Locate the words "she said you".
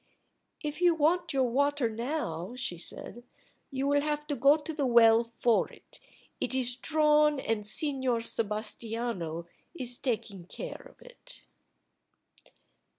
2.55-3.85